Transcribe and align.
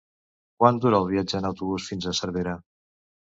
Quant 0.61 0.79
dura 0.85 0.97
el 1.01 1.05
viatge 1.11 1.35
en 1.41 1.49
autobús 1.51 1.91
fins 1.91 2.09
a 2.09 2.15
Cervera? 2.21 2.57